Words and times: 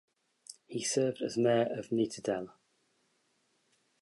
He 0.65 0.81
served 0.83 1.21
as 1.21 1.37
mayor 1.37 1.67
of 1.77 1.89
Nittedal. 1.89 2.51